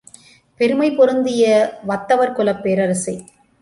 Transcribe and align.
பெருமை 0.59 0.95
பொருந்திய 0.95 1.45
வத்தவர்குலப் 1.87 2.61
பேரரசே! 2.61 3.15